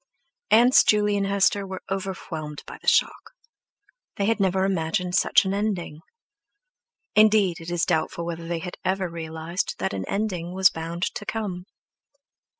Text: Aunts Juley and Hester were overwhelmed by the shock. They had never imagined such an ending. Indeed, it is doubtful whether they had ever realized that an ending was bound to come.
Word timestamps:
Aunts 0.49 0.83
Juley 0.83 1.15
and 1.15 1.27
Hester 1.27 1.67
were 1.67 1.83
overwhelmed 1.91 2.63
by 2.65 2.79
the 2.81 2.87
shock. 2.87 3.33
They 4.15 4.25
had 4.25 4.39
never 4.39 4.65
imagined 4.65 5.13
such 5.13 5.45
an 5.45 5.53
ending. 5.53 5.99
Indeed, 7.15 7.57
it 7.61 7.69
is 7.69 7.85
doubtful 7.85 8.25
whether 8.25 8.47
they 8.47 8.57
had 8.57 8.77
ever 8.83 9.07
realized 9.07 9.75
that 9.77 9.93
an 9.93 10.05
ending 10.07 10.53
was 10.55 10.71
bound 10.71 11.03
to 11.13 11.23
come. 11.23 11.65